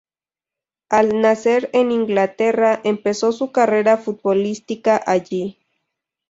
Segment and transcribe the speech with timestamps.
[0.89, 5.59] Al nacer en Inglaterra, empezó su carrera futbolística allí.